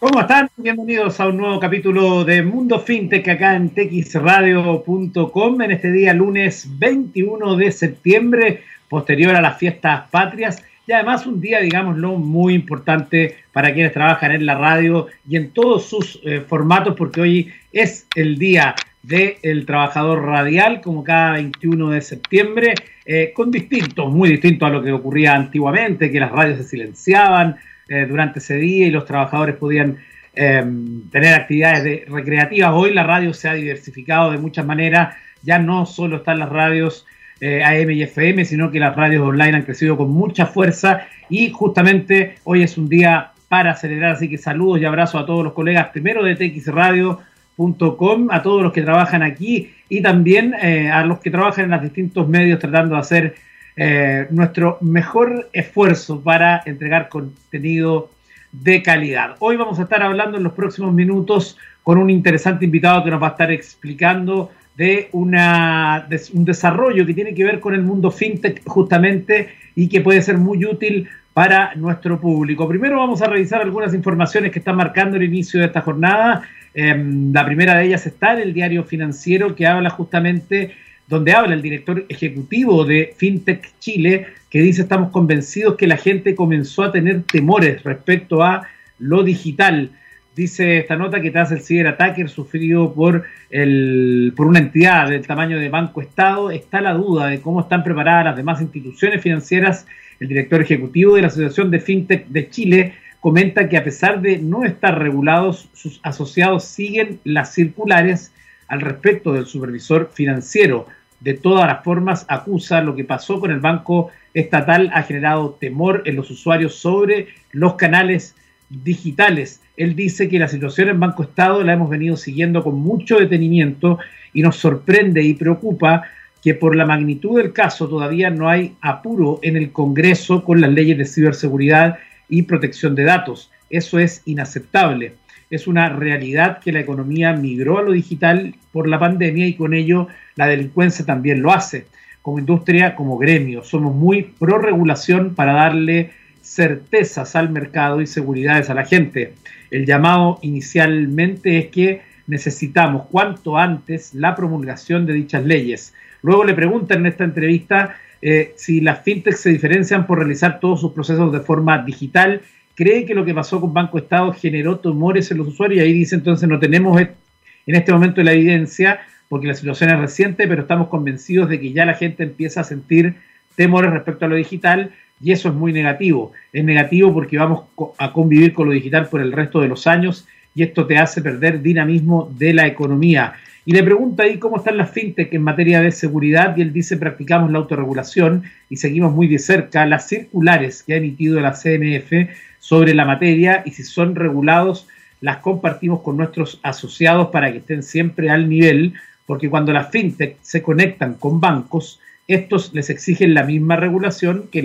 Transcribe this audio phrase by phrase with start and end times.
[0.00, 0.48] ¿Cómo están?
[0.56, 6.68] Bienvenidos a un nuevo capítulo de Mundo FinTech acá en texradio.com en este día lunes
[6.78, 13.38] 21 de septiembre, posterior a las fiestas patrias y además un día, digámoslo, muy importante
[13.52, 18.06] para quienes trabajan en la radio y en todos sus eh, formatos porque hoy es
[18.14, 24.64] el día del trabajador radial, como cada 21 de septiembre, eh, con distintos, muy distinto
[24.64, 27.56] a lo que ocurría antiguamente, que las radios se silenciaban,
[27.88, 29.98] eh, durante ese día y los trabajadores podían
[30.34, 32.70] em, tener actividades recreativas.
[32.74, 37.06] Hoy la radio se ha diversificado de muchas maneras, ya no solo están las radios
[37.40, 41.50] eh, AM y FM, sino que las radios online han crecido con mucha fuerza y
[41.50, 45.52] justamente hoy es un día para acelerar, así que saludos y abrazos a todos los
[45.52, 51.20] colegas, primero de txradio.com, a todos los que trabajan aquí y también eh, a los
[51.20, 53.34] que trabajan en los distintos medios tratando de hacer
[53.80, 58.10] eh, nuestro mejor esfuerzo para entregar contenido
[58.50, 59.36] de calidad.
[59.38, 63.22] Hoy vamos a estar hablando en los próximos minutos con un interesante invitado que nos
[63.22, 68.10] va a estar explicando de, una, un desarrollo que tiene que ver con el mundo
[68.10, 72.66] fintech justamente y que puede ser muy útil para nuestro público.
[72.66, 76.42] Primero vamos a revisar algunas informaciones que están marcando el inicio de esta jornada.
[76.74, 80.74] Em, la primera de ellas está en el diario financiero que habla justamente
[81.08, 86.34] donde habla el director ejecutivo de FinTech Chile, que dice estamos convencidos que la gente
[86.34, 88.66] comenzó a tener temores respecto a
[88.98, 89.90] lo digital.
[90.36, 95.58] Dice esta nota que tras el ciberataque sufrido por, el, por una entidad del tamaño
[95.58, 99.86] de Banco Estado, está la duda de cómo están preparadas las demás instituciones financieras.
[100.20, 104.38] El director ejecutivo de la Asociación de FinTech de Chile comenta que a pesar de
[104.38, 108.32] no estar regulados, sus asociados siguen las circulares
[108.68, 110.86] al respecto del supervisor financiero
[111.20, 116.02] de todas las formas acusa lo que pasó con el Banco Estatal ha generado temor
[116.06, 118.36] en los usuarios sobre los canales
[118.70, 119.60] digitales.
[119.76, 123.98] Él dice que la situación en Banco Estado la hemos venido siguiendo con mucho detenimiento
[124.32, 126.04] y nos sorprende y preocupa
[126.42, 130.70] que por la magnitud del caso todavía no hay apuro en el Congreso con las
[130.70, 131.98] leyes de ciberseguridad
[132.28, 133.50] y protección de datos.
[133.70, 135.14] Eso es inaceptable
[135.50, 139.74] es una realidad que la economía migró a lo digital por la pandemia y con
[139.74, 141.86] ello la delincuencia también lo hace.
[142.22, 146.10] Como industria, como gremio, somos muy pro regulación para darle
[146.42, 149.34] certezas al mercado y seguridades a la gente.
[149.70, 155.94] El llamado inicialmente es que necesitamos cuanto antes la promulgación de dichas leyes.
[156.22, 160.80] Luego le preguntan en esta entrevista eh, si las fintechs se diferencian por realizar todos
[160.80, 162.42] sus procesos de forma digital
[162.78, 165.92] cree que lo que pasó con Banco Estado generó tumores en los usuarios y ahí
[165.92, 170.62] dice entonces no tenemos en este momento la evidencia porque la situación es reciente, pero
[170.62, 173.16] estamos convencidos de que ya la gente empieza a sentir
[173.56, 176.30] temores respecto a lo digital y eso es muy negativo.
[176.52, 177.64] Es negativo porque vamos
[177.98, 181.20] a convivir con lo digital por el resto de los años y esto te hace
[181.20, 183.34] perder dinamismo de la economía.
[183.66, 186.96] Y le pregunta ahí cómo están las fintech en materia de seguridad y él dice
[186.96, 192.30] practicamos la autorregulación y seguimos muy de cerca las circulares que ha emitido la CMF
[192.58, 194.86] sobre la materia y si son regulados,
[195.20, 198.94] las compartimos con nuestros asociados para que estén siempre al nivel,
[199.26, 204.62] porque cuando las fintech se conectan con bancos, estos les exigen la misma regulación que,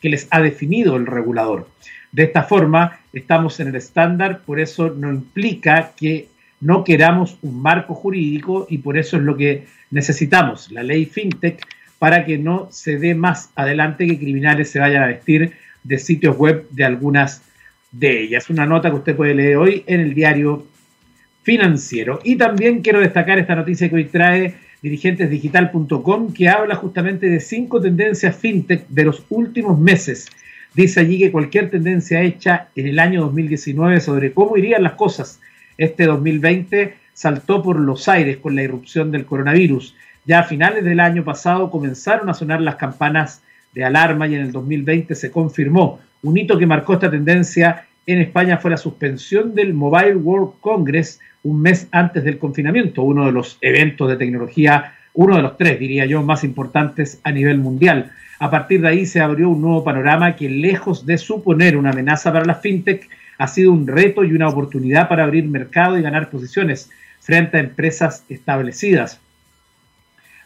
[0.00, 1.68] que les ha definido el regulador.
[2.12, 6.28] De esta forma, estamos en el estándar, por eso no implica que
[6.60, 11.66] no queramos un marco jurídico y por eso es lo que necesitamos, la ley FinTech,
[11.98, 16.36] para que no se dé más adelante que criminales se vayan a vestir de sitios
[16.36, 17.42] web de algunas
[17.90, 18.50] de ellas.
[18.50, 20.66] Una nota que usted puede leer hoy en el diario
[21.42, 22.20] financiero.
[22.24, 27.80] Y también quiero destacar esta noticia que hoy trae dirigentesdigital.com que habla justamente de cinco
[27.80, 30.28] tendencias fintech de los últimos meses.
[30.74, 35.40] Dice allí que cualquier tendencia hecha en el año 2019 sobre cómo irían las cosas
[35.78, 39.94] este 2020 saltó por los aires con la irrupción del coronavirus.
[40.24, 44.42] Ya a finales del año pasado comenzaron a sonar las campanas de alarma y en
[44.42, 46.00] el 2020 se confirmó.
[46.22, 51.20] Un hito que marcó esta tendencia en España fue la suspensión del Mobile World Congress
[51.44, 55.78] un mes antes del confinamiento, uno de los eventos de tecnología, uno de los tres,
[55.78, 58.12] diría yo, más importantes a nivel mundial.
[58.38, 62.32] A partir de ahí se abrió un nuevo panorama que, lejos de suponer una amenaza
[62.32, 63.08] para la fintech,
[63.38, 67.60] ha sido un reto y una oportunidad para abrir mercado y ganar posiciones frente a
[67.60, 69.20] empresas establecidas.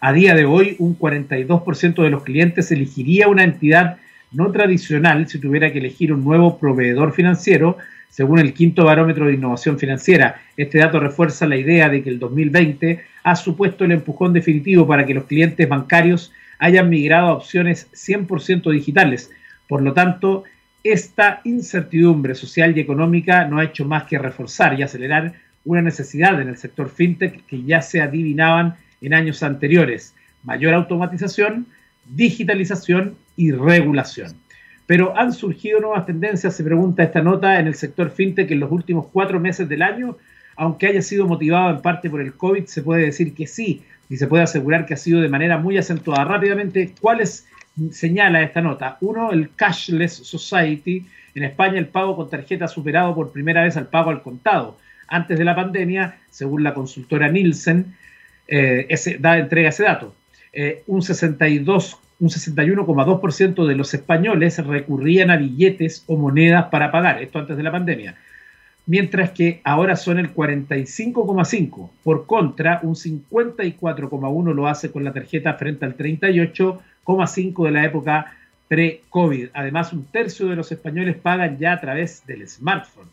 [0.01, 3.97] A día de hoy, un 42% de los clientes elegiría una entidad
[4.33, 7.79] no tradicional si tuviera que elegir un nuevo proveedor financiero,
[8.11, 10.41] según el quinto barómetro de innovación financiera.
[10.57, 15.07] Este dato refuerza la idea de que el 2020 ha supuesto el empujón definitivo para
[15.07, 19.31] que los clientes bancarios hayan migrado a opciones 100% digitales.
[19.69, 20.45] Por lo tanto,
[20.85, 25.35] esta incertidumbre social y económica no ha hecho más que reforzar y acelerar
[25.65, 30.15] una necesidad en el sector fintech que ya se adivinaban en años anteriores.
[30.43, 31.67] Mayor automatización,
[32.07, 34.35] digitalización y regulación.
[34.87, 38.71] Pero han surgido nuevas tendencias, se pregunta esta nota, en el sector fintech en los
[38.71, 40.17] últimos cuatro meses del año,
[40.57, 44.17] aunque haya sido motivado en parte por el COVID, se puede decir que sí, y
[44.17, 46.25] se puede asegurar que ha sido de manera muy acentuada.
[46.25, 47.47] Rápidamente, ¿cuáles
[47.91, 48.97] señala esta nota?
[49.01, 51.07] Uno, el Cashless Society.
[51.35, 54.79] En España el pago con tarjeta ha superado por primera vez al pago al contado.
[55.09, 57.95] Antes de la pandemia, según la consultora Nielsen,
[58.49, 60.15] eh, ese, da entrega ese dato.
[60.53, 67.23] Eh, un 62 un 61,2% de los españoles recurrían a billetes o monedas para pagar,
[67.23, 68.17] esto antes de la pandemia,
[68.87, 71.91] mientras que ahora son el 45,5%.
[72.03, 78.33] Por contra, un 54,1% lo hace con la tarjeta frente al 38,5% de la época
[78.69, 79.49] pre-COVID.
[79.53, 83.09] Además, un tercio de los españoles pagan ya a través del smartphone.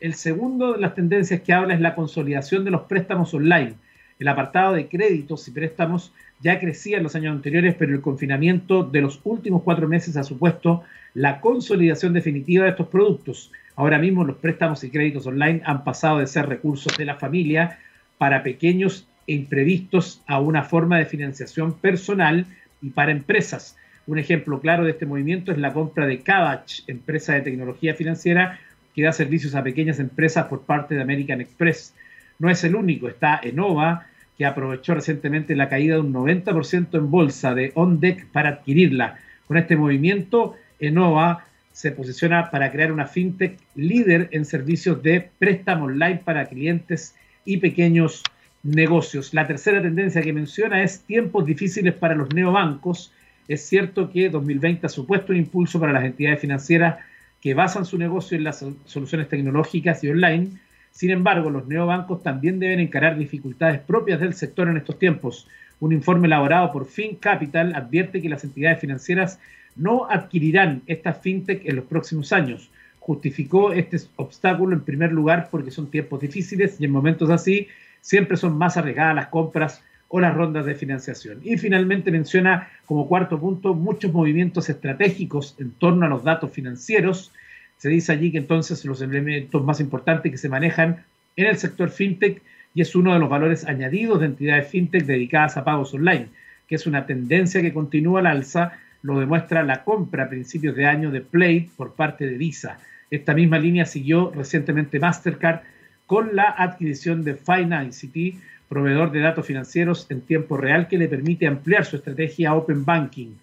[0.00, 3.74] El segundo de las tendencias que habla es la consolidación de los préstamos online.
[4.18, 8.82] El apartado de créditos y préstamos ya crecía en los años anteriores, pero el confinamiento
[8.82, 10.82] de los últimos cuatro meses ha supuesto
[11.14, 13.52] la consolidación definitiva de estos productos.
[13.76, 17.78] Ahora mismo los préstamos y créditos online han pasado de ser recursos de la familia
[18.18, 22.46] para pequeños e imprevistos a una forma de financiación personal
[22.82, 23.76] y para empresas.
[24.06, 28.58] Un ejemplo claro de este movimiento es la compra de Kavach, empresa de tecnología financiera
[28.94, 31.94] que da servicios a pequeñas empresas por parte de American Express.
[32.38, 34.06] No es el único, está Enova,
[34.36, 39.18] que aprovechó recientemente la caída de un 90% en bolsa de OnDeck para adquirirla.
[39.46, 45.86] Con este movimiento, Enova se posiciona para crear una fintech líder en servicios de préstamo
[45.86, 48.22] online para clientes y pequeños
[48.62, 49.34] negocios.
[49.34, 53.12] La tercera tendencia que menciona es tiempos difíciles para los neobancos.
[53.48, 56.96] Es cierto que 2020 ha supuesto un impulso para las entidades financieras
[57.40, 60.50] que basan su negocio en las soluciones tecnológicas y online,
[60.98, 65.46] sin embargo, los neobancos también deben encarar dificultades propias del sector en estos tiempos.
[65.78, 69.38] Un informe elaborado por FinCapital advierte que las entidades financieras
[69.76, 72.68] no adquirirán estas fintech en los próximos años.
[72.98, 77.68] Justificó este obstáculo en primer lugar porque son tiempos difíciles y en momentos así
[78.00, 81.38] siempre son más arriesgadas las compras o las rondas de financiación.
[81.44, 87.30] Y finalmente menciona como cuarto punto muchos movimientos estratégicos en torno a los datos financieros
[87.78, 91.04] se dice allí que entonces los elementos más importantes que se manejan
[91.36, 92.42] en el sector fintech
[92.74, 96.28] y es uno de los valores añadidos de entidades fintech dedicadas a pagos online,
[96.66, 98.72] que es una tendencia que continúa al alza,
[99.02, 102.78] lo demuestra la compra a principios de año de Play por parte de Visa.
[103.10, 105.60] Esta misma línea siguió recientemente Mastercard
[106.06, 108.38] con la adquisición de Financity,
[108.68, 113.34] proveedor de datos financieros en tiempo real que le permite ampliar su estrategia Open Banking.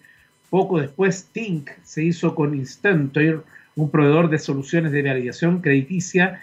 [0.50, 3.40] Poco después, Tink se hizo con Instantoir,
[3.76, 6.40] un proveedor de soluciones de validación crediticia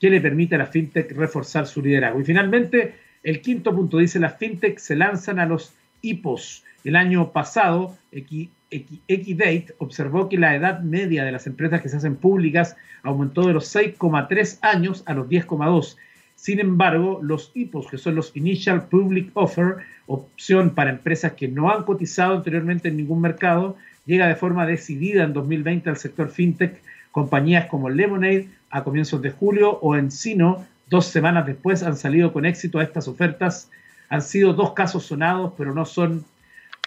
[0.00, 2.20] que le permite a la fintech reforzar su liderazgo.
[2.20, 6.64] Y finalmente, el quinto punto dice, las fintech se lanzan a los HIPOS.
[6.84, 12.16] El año pasado, Equidate observó que la edad media de las empresas que se hacen
[12.16, 15.96] públicas aumentó de los 6,3 años a los 10,2.
[16.34, 21.70] Sin embargo, los HIPOS, que son los Initial Public Offer, opción para empresas que no
[21.70, 23.76] han cotizado anteriormente en ningún mercado,
[24.06, 29.30] llega de forma decidida en 2020 al sector fintech, compañías como Lemonade a comienzos de
[29.30, 33.70] julio o Encino dos semanas después han salido con éxito a estas ofertas.
[34.10, 36.24] Han sido dos casos sonados, pero no son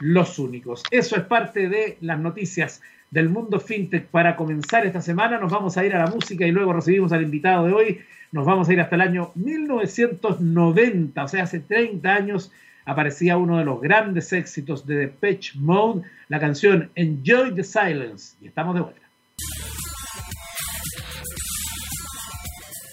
[0.01, 0.83] los únicos.
[0.91, 5.39] Eso es parte de las noticias del mundo fintech para comenzar esta semana.
[5.39, 8.01] Nos vamos a ir a la música y luego recibimos al invitado de hoy.
[8.33, 12.51] Nos vamos a ir hasta el año 1990, o sea, hace 30 años
[12.85, 18.35] aparecía uno de los grandes éxitos de Depeche Mode, la canción Enjoy the Silence.
[18.41, 19.01] Y estamos de vuelta.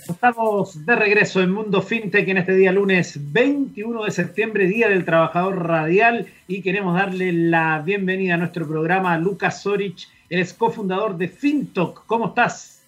[0.08, 5.04] Estamos de regreso en Mundo FinTech en este día lunes 21 de septiembre, Día del
[5.04, 11.16] Trabajador Radial, y queremos darle la bienvenida a nuestro programa Lucas Sorich, él es cofundador
[11.16, 12.04] de FinTalk.
[12.06, 12.82] ¿Cómo estás?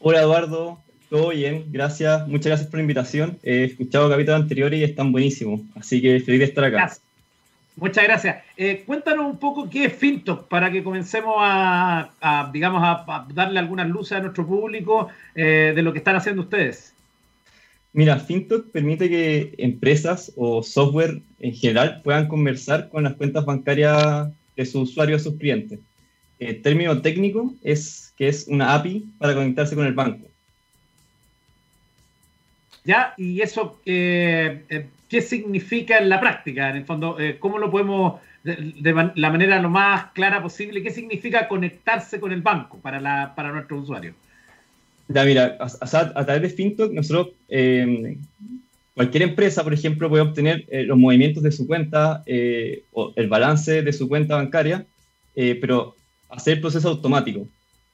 [0.00, 0.80] Hola Eduardo,
[1.12, 2.26] todo bien, gracias.
[2.26, 3.38] Muchas gracias por la invitación.
[3.42, 5.60] He escuchado capítulos anteriores y están buenísimos.
[5.76, 6.90] Así que feliz de estar acá.
[7.76, 8.42] Muchas gracias.
[8.56, 13.90] Eh, cuéntanos un poco qué es FinTalk para que comencemos a, digamos, a, darle algunas
[13.90, 16.94] luces a nuestro público eh, de lo que están haciendo ustedes.
[17.92, 24.28] Mira, FinTalk permite que empresas o software en general puedan conversar con las cuentas bancarias
[24.56, 25.78] de sus usuarios o sus clientes.
[26.38, 30.31] El término técnico es que es una API para conectarse con el banco.
[32.84, 33.14] ¿Ya?
[33.16, 36.70] ¿Y eso eh, eh, qué significa en la práctica?
[36.70, 40.90] En el fondo, eh, ¿cómo lo podemos de, la manera lo más clara posible, ¿qué
[40.90, 44.14] significa conectarse con el banco para, la, para nuestros usuarios?
[45.08, 48.16] Ya, mira, a, través de FinTalk, nosotros, eh,
[48.94, 53.28] cualquier empresa, por ejemplo, puede obtener eh, los movimientos de su cuenta eh, o el
[53.28, 54.86] balance de su cuenta bancaria,
[55.34, 55.96] pero
[56.28, 57.46] hacer el proceso automático.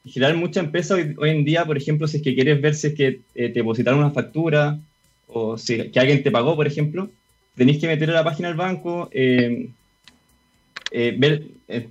[0.09, 2.89] En general, muchas empresas hoy, en día, por ejemplo, si es que quieres ver si
[2.89, 4.79] es que te depositaron una factura
[5.27, 7.11] o si que alguien te pagó, por ejemplo,
[7.57, 9.69] tenéis que meter a la página del banco, ver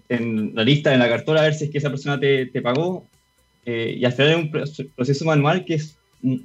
[0.10, 2.62] en, la lista, en la cartola, a ver si es que esa persona te, te
[2.62, 3.06] pagó
[3.68, 5.98] eh, y al final es un proceso manual que es,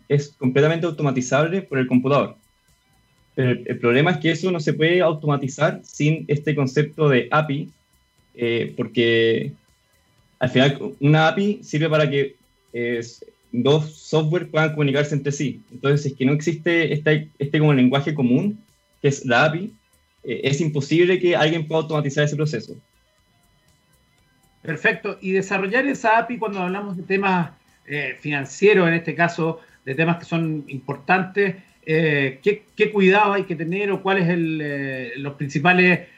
[0.08, 2.36] es completamente automatizable por el computador.
[3.36, 7.70] Pero el, problema es que eso no se puede automatizar sin este concepto de API,
[8.34, 9.52] eh, porque
[10.42, 12.36] al final una API sirve para que
[13.52, 15.62] dos software puedan comunicarse entre sí.
[15.70, 18.58] Entonces, es que no existe este, este como lenguaje común,
[19.00, 19.72] que es la API,
[20.24, 22.74] eh, es imposible que alguien pueda automatizar ese proceso.
[24.62, 25.18] Perfecto.
[25.20, 27.50] Y desarrollar esa API cuando hablamos de temas
[27.86, 33.56] eh, financieros, en este caso, de temas que son importantes, eh, ¿qué, cuidado hay que
[33.56, 36.08] tener o cuáles son eh, los principales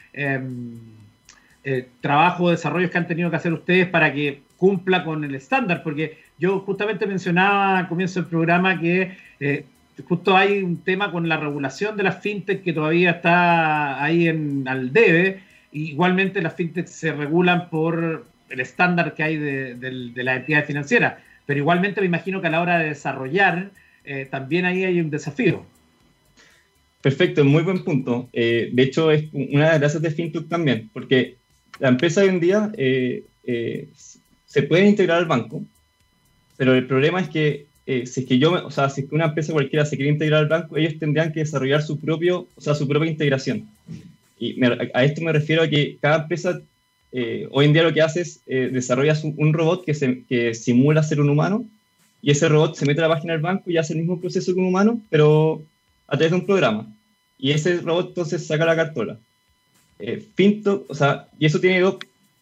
[1.65, 5.35] em, trabajos o desarrollos que han tenido que hacer ustedes para que cumpla con el
[5.35, 5.83] estándar?
[5.83, 9.17] Porque yo justamente mencionaba al comienzo del programa que
[10.03, 14.67] justo hay un tema con la regulación de las fintech que todavía está ahí en,
[14.67, 15.41] al debe.
[15.73, 21.15] Igualmente las fintech se regulan por el estándar que hay de, de, las entidades financieras.
[21.47, 23.71] Pero igualmente me imagino que a la hora de desarrollar,
[24.05, 25.65] eh, también ahí hay un desafío.
[27.01, 28.31] Perfecto, muy buen punto.
[28.33, 31.37] Eh, de hecho, es una de las gracias de FinTech también, porque
[31.79, 33.25] la empresa hoy en día eh,
[34.47, 35.63] se puede integrar al banco,
[36.57, 39.27] pero el problema es que si es que yo, o sea, si es que una
[39.27, 42.75] empresa cualquiera se quiere integrar al banco, ellos tendrían que desarrollar su propio, o sea,
[42.75, 43.69] su propia integración.
[44.39, 46.61] Y a esto me refiero a que cada empresa
[47.17, 51.01] eh, hoy en día lo que hace es eh, desarrollas un, robot que, que, simula
[51.05, 51.65] ser un humano
[52.21, 54.53] y ese robot se mete a la página del banco y hace el mismo proceso
[54.53, 55.63] que un humano, pero
[56.09, 56.93] a través de un programa.
[57.39, 59.17] Y ese robot entonces saca la cartola.
[59.99, 61.97] Eh, Finto, o sea, y eso tiene dos,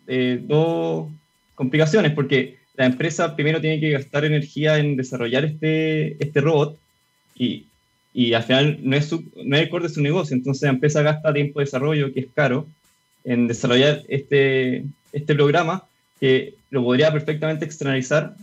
[0.06, 1.08] eh, dos
[1.54, 6.78] complicaciones, porque la empresa primero tiene que gastar energía en desarrollar este, este robot
[7.36, 7.66] y,
[8.14, 11.02] y al final no es, no es el core de su negocio, entonces la empresa
[11.02, 12.66] gasta tiempo de desarrollo que es caro
[13.24, 15.84] en desarrollar este, este programa
[16.18, 18.34] que lo podría perfectamente externalizar,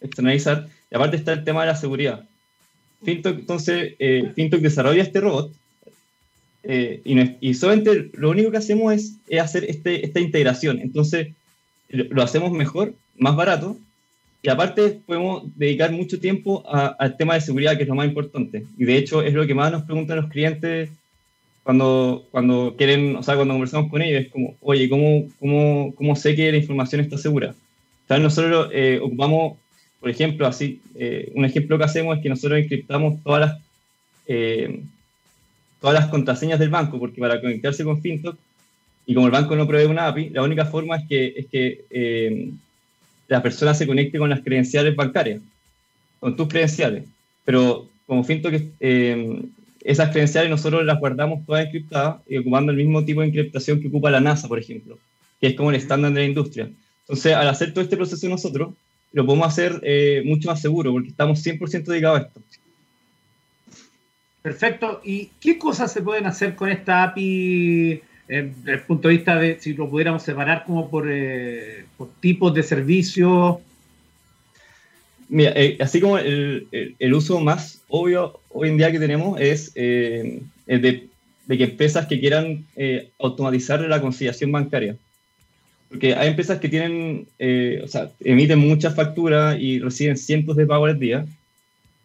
[0.00, 0.68] externalizar.
[0.90, 2.24] Y aparte está el tema de la seguridad.
[3.04, 5.52] Fintok, entonces, eh, desarrolla este robot
[6.64, 10.78] eh, y, y, solamente lo único que hacemos es, es hacer este, esta integración.
[10.78, 11.28] Entonces,
[11.88, 13.76] lo, hacemos mejor, más barato,
[14.42, 18.64] y aparte podemos dedicar mucho tiempo al tema de seguridad, que es lo más importante.
[18.76, 20.90] Y de hecho es lo que más nos preguntan los clientes
[21.62, 26.16] cuando, cuando quieren, o sea, cuando conversamos con ellos, es como, oye, ¿cómo, cómo, cómo
[26.16, 27.54] sé que la información está segura?
[28.08, 29.58] O nosotros eh, ocupamos,
[30.00, 33.62] por ejemplo, así, eh, un ejemplo que hacemos es que nosotros encriptamos todas las,
[34.26, 34.82] eh,
[35.82, 38.38] todas las contraseñas del banco, porque para conectarse con FinTok,
[39.04, 42.54] y como el banco no provee una API, la única forma es que, es que
[43.28, 45.42] la persona se conecte con las credenciales bancarias,
[46.20, 47.04] con tus credenciales.
[47.44, 48.54] Pero como FinTok
[49.84, 53.88] esas credenciales nosotros las guardamos todas encriptadas y ocupando el mismo tipo de encriptación que
[53.88, 54.98] ocupa la NASA, por ejemplo,
[55.40, 56.70] que es como el estándar de la industria.
[57.00, 58.74] Entonces, al hacer todo este proceso nosotros,
[59.12, 62.40] lo podemos hacer eh, mucho más seguro porque estamos 100% dedicados a esto.
[64.42, 65.00] Perfecto.
[65.04, 69.36] ¿Y qué cosas se pueden hacer con esta API eh, desde el punto de vista
[69.36, 71.84] de si lo pudiéramos separar como por, eh,
[72.20, 73.58] tipos de servicios?
[75.28, 76.66] Mira, así como el,
[76.98, 81.08] el, uso más obvio hoy en día que tenemos es eh, de,
[81.48, 84.96] que empresas que quieran eh, automatizar la conciliación bancaria.
[85.88, 90.66] Porque hay empresas que tienen, eh, o sea, emiten muchas facturas y reciben cientos de
[90.66, 91.26] pagos al día,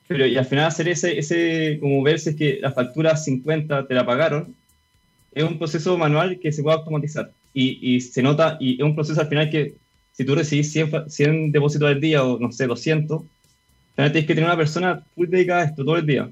[0.08, 4.06] pero y al final hacer ese, ese como verse que la factura 50 te la
[4.06, 4.56] pagaron,
[5.34, 7.32] es un proceso manual que se puede automatizar.
[7.54, 9.74] Y, y se nota, y es un proceso al final que
[10.14, 13.22] si tú recibís 100, 100 depósitos al día o no sé, 200,
[13.96, 16.30] tienes que tener una persona muy dedicada a esto todo el día.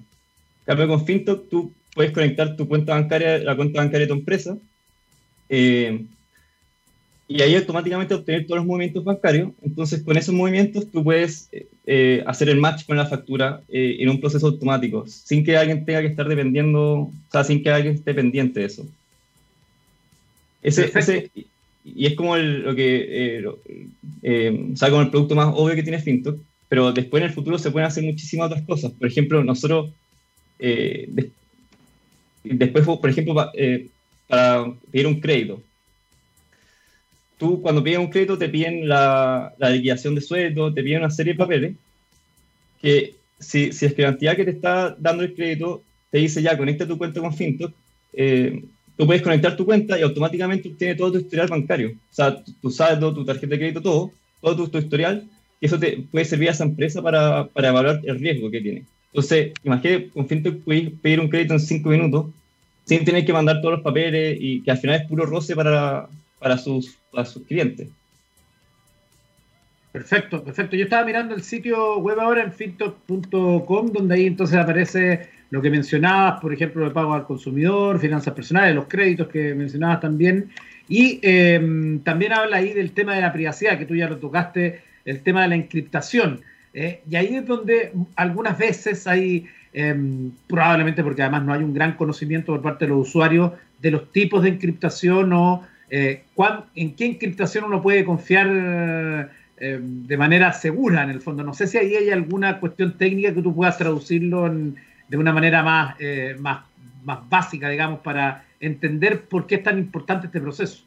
[0.66, 4.58] Cambio, con FinTok tú puedes conectar tu cuenta bancaria, la cuenta bancaria de tu empresa,
[5.50, 6.06] eh,
[7.28, 9.52] y ahí automáticamente obtener todos los movimientos bancarios.
[9.64, 14.10] Entonces, con esos movimientos tú puedes eh, eh, hacer el match con la factura en
[14.10, 17.96] un proceso automático, sin que alguien tenga que estar dependiendo, o sea, sin que alguien
[17.96, 18.86] esté pendiente de eso.
[20.62, 21.32] Ese, ese,
[21.84, 26.40] y es como lo que, o sea, como el producto más obvio que tiene FinTok,
[26.68, 28.92] pero después en el futuro se pueden hacer muchísimas otras cosas.
[28.92, 29.92] Por ejemplo, nosotros,
[30.60, 31.10] eh,
[32.44, 33.88] después, por ejemplo, eh,
[34.28, 35.62] para pedir un crédito,
[37.38, 41.12] tú cuando pides un crédito te piden la, la liquidación de sueldo, te piden una
[41.12, 41.76] serie de papeles
[42.82, 46.42] que si, si es que la entidad que te está dando el crédito te dice
[46.42, 47.74] ya, conecta tu cuenta con Finto,
[48.14, 48.64] eh,
[48.98, 51.90] tú puedes conectar tu cuenta y automáticamente obtiene todo tu historial bancario.
[51.90, 55.28] O sea, tu, saldo, tu tarjeta de crédito, todo, todo tu, historial,
[55.60, 58.84] y eso te puede servir a esa empresa para, para evaluar el riesgo que tiene.
[59.12, 62.28] Entonces, imagínate, con Finto puedes pedir un crédito en cinco minutos
[62.86, 66.08] sin tener que mandar todos los papeles y que al final es puro roce para,
[66.40, 67.90] para, sus, para sus clientes.
[69.92, 70.76] Perfecto, perfecto.
[70.76, 75.70] Yo estaba mirando el sitio web ahora en finto.com, donde ahí entonces aparece lo que
[75.70, 80.50] mencionabas, por ejemplo, el pago al consumidor, finanzas personales, los créditos que mencionabas también.
[80.90, 84.82] Y em, también habla ahí del tema de la privacidad, que tú ya lo tocaste,
[85.06, 86.42] el tema de la encriptación.
[86.74, 91.74] Eh, y ahí es donde algunas veces hay, em, probablemente porque además no hay un
[91.74, 95.66] gran conocimiento por parte de los usuarios de los tipos de encriptación o
[95.98, 96.24] eh,
[96.76, 101.42] en qué encriptación uno puede confiar eh, de manera segura en el fondo.
[101.42, 105.64] No sé si ahí hay alguna cuestión técnica que tú puedas traducirlo de una manera
[105.64, 106.66] más, eh, más,
[107.06, 110.84] más básica, digamos, para entender por qué es tan importante este proceso.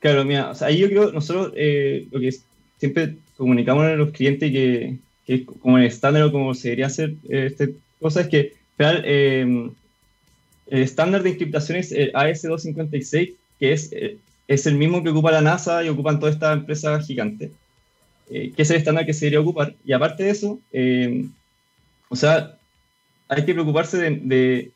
[0.00, 2.34] Claro, mira, ahí yo creo, nosotros eh, lo que
[2.78, 7.14] siempre comunicamos a los clientes que, que como el estándar o como se debería hacer
[7.28, 7.66] esta
[8.00, 9.72] cosa es que el
[10.66, 13.90] estándar de encriptación es el AS256, que es
[14.50, 17.52] es el mismo que ocupa la NASA y ocupan toda esta empresa gigante,
[18.28, 19.76] eh, que es el estándar que se debería ocupar.
[19.84, 21.24] Y aparte de eso, eh,
[22.08, 22.56] o sea,
[23.28, 24.72] hay que preocuparse de,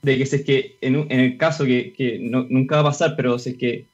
[0.00, 3.38] de, que si es que en, el caso que, que nunca va a pasar, pero
[3.38, 3.84] si es que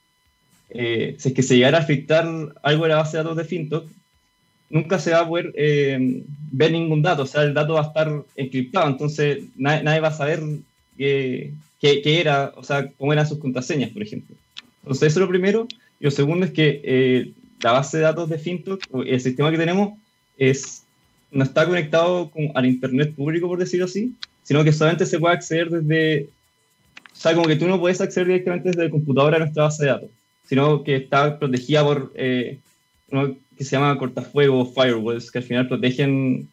[0.70, 2.24] eh, si es que se llegara a afectar
[2.62, 3.90] algo de la base de datos de FinTok,
[4.70, 5.52] nunca se va a poder
[6.52, 10.08] ver ningún dato, o sea, el dato va a estar encriptado, entonces nadie, nadie va
[10.08, 10.40] a saber
[11.84, 14.34] qué, qué, era, o sea, cómo eran sus contraseñas, por ejemplo.
[14.82, 15.68] Entonces, eso es lo primero.
[16.00, 19.58] Y lo segundo es que eh, la base de datos de FinTok, el sistema que
[19.58, 19.98] tenemos,
[20.38, 20.84] es,
[21.30, 24.14] no está conectado con, al Internet público, por decirlo así,
[24.44, 26.30] sino que solamente se puede acceder desde.
[27.12, 29.84] O sea, como que tú no puedes acceder directamente desde el computador a nuestra base
[29.84, 30.10] de datos,
[30.48, 32.60] sino que está protegida por eh,
[33.10, 36.48] uno que se llama cortafuego firewalls, que al final protegen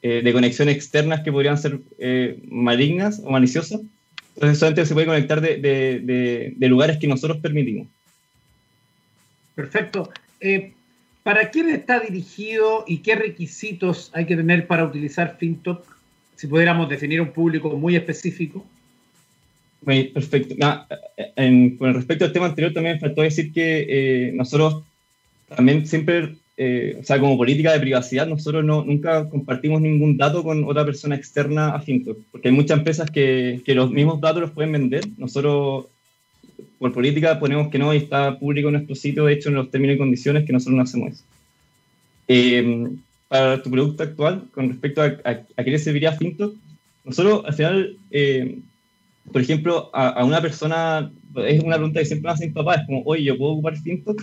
[0.00, 1.80] eh, de conexiones externas que podrían ser
[2.48, 3.80] malignas o maliciosas
[4.34, 7.86] entonces solamente se puede conectar de, lugares que nosotros permitimos.
[9.54, 10.10] Perfecto.
[10.40, 10.72] Eh,
[11.22, 15.86] ¿Para quién está dirigido y qué requisitos hay que tener para utilizar FinTok?
[16.36, 18.66] Si pudiéramos definir un público muy específico.
[19.84, 20.56] perfecto.
[21.78, 24.82] con respecto al tema anterior, también faltó decir que eh, nosotros
[25.48, 30.44] también siempre eh, o sea, como política de privacidad, nosotros no, nunca compartimos ningún dato
[30.44, 34.42] con otra persona externa a FinTok, porque hay muchas empresas que, que, los mismos datos
[34.42, 35.04] los pueden vender.
[35.18, 35.86] Nosotros,
[36.78, 39.70] por política, ponemos que no y está público en nuestro sitio, de hecho, en los
[39.70, 41.24] términos y condiciones, que nosotros no hacemos eso.
[42.28, 42.88] Eh,
[43.26, 46.54] para tu producto actual, con respecto a, a, qué le serviría FinTok,
[47.04, 48.58] nosotros al final, eh,
[49.32, 51.10] por ejemplo, a, a, una persona,
[51.44, 54.22] es una pregunta que siempre me hacen papás, es como, oye, ¿yo puedo ocupar FinTok?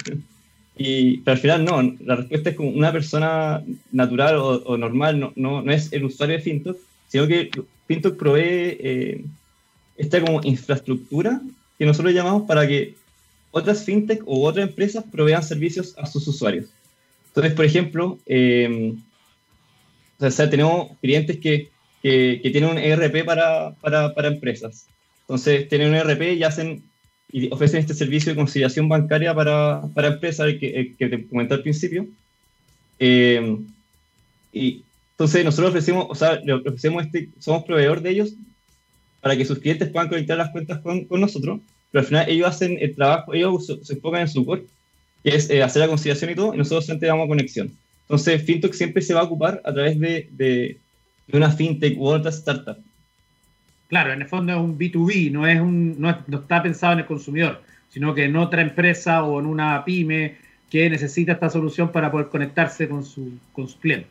[0.78, 5.34] Y, pero al final no, la respuesta es como una persona natural o, normal, no,
[5.36, 7.52] no, no, es el usuario de FinTok, sino que
[7.88, 9.26] FinTok provee eh,
[9.98, 11.42] esta como infraestructura
[11.78, 12.96] que nosotros llamamos para que
[13.52, 16.66] otras FinTech o otras empresas provean servicios a sus usuarios.
[17.28, 18.94] Entonces, por ejemplo, eh,
[20.20, 21.70] o sea, tenemos clientes que,
[22.02, 24.88] que, que, tienen un ERP para, para, para empresas.
[25.22, 26.84] Entonces, tienen un ERP y hacen
[27.32, 31.62] y ofrecen este servicio de conciliación bancaria para, para empresas que, que te comenté al
[31.62, 32.08] principio.
[33.00, 33.58] Eh,
[34.54, 38.34] y entonces nosotros ofrecemos, o sea, le ofrecemos este, somos proveedor de ellos
[39.22, 41.60] para que sus clientes puedan conectar las cuentas con, con nosotros,
[41.92, 44.64] pero al final ellos hacen el trabajo, ellos se, enfocan en su core,
[45.24, 47.72] que es eh, hacer la conciliación y todo, y nosotros solamente damos conexión.
[48.04, 50.78] Entonces, FinTech siempre se va a ocupar a través de, de,
[51.28, 52.78] de una FinTech u otra startup.
[53.92, 57.06] Claro, en el fondo es un B2B, no, es un, no, está pensado en el
[57.06, 60.38] consumidor, sino que en otra empresa o en una pyme
[60.70, 64.08] que necesita esta solución para poder conectarse con su, con su cliente.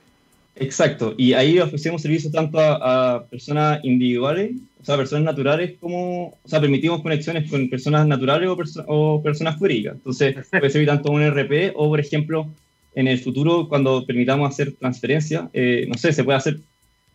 [0.55, 4.51] Exacto, y ahí ofrecemos servicios tanto a, personas individuales,
[4.83, 9.57] o sea, personas naturales, como, o sea, permitimos conexiones con personas naturales o, o personas
[9.57, 9.95] jurídicas.
[9.95, 12.51] Entonces, puede servir tanto un RP o, por ejemplo,
[12.95, 16.61] en el futuro, cuando permitamos hacer transferencia, eh, no sé, se puede hacer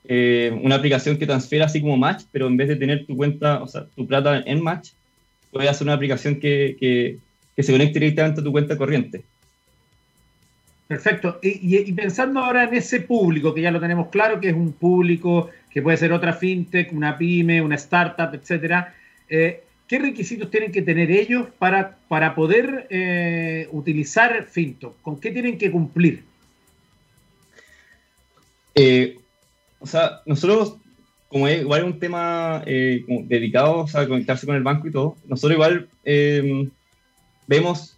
[0.07, 3.61] eh, una aplicación que transfiera así como Match, pero en vez de tener tu cuenta,
[3.61, 4.91] o sea, tu plata en Match,
[5.51, 9.23] puedes hacer una aplicación que, que, se conecte directamente a tu cuenta corriente.
[10.87, 11.39] Perfecto.
[11.41, 15.49] Y, pensando ahora en ese público, que ya lo tenemos claro, que es un público
[15.71, 18.93] que puede ser otra fintech, una pyme, una startup, etcétera,
[19.29, 24.95] eh, ¿qué requisitos tienen que tener ellos para, para poder eh, utilizar Finto?
[25.01, 26.23] ¿Con qué tienen que cumplir?
[28.75, 29.17] Eh,
[29.79, 30.77] o sea, nosotros,
[31.27, 34.91] como es igual un tema eh, dedicado o sea, a conectarse con el banco y
[34.91, 35.89] todo, nosotros igual
[37.47, 37.97] vemos,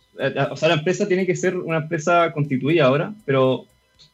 [0.51, 3.65] o sea, la empresa tiene que ser una empresa constituida ahora, pero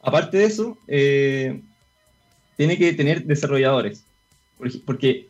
[0.02, 4.04] aparte de eso, tiene que tener desarrolladores.
[4.86, 5.26] Porque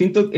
[0.00, 0.30] Finto